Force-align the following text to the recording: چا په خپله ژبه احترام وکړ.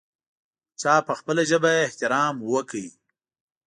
چا 0.81 0.93
په 1.07 1.13
خپله 1.19 1.41
ژبه 1.49 1.71
احترام 1.85 2.35
وکړ. 2.51 2.83